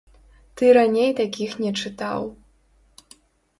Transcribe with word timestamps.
Ты 0.59 0.65
раней 0.77 1.11
такіх 1.19 1.51
не 1.65 1.71
чытаў. 1.83 2.21